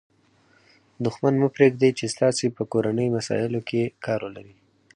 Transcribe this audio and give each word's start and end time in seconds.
دوښمن 1.03 1.33
مه 1.41 1.47
پرېږدئ، 1.55 1.89
چي 1.99 2.05
ستاسي 2.15 2.47
په 2.57 2.63
کورنۍ 2.71 3.07
مسائلو 3.17 3.59
کښي 3.69 3.83
کار 4.05 4.19
ولري. 4.25 4.55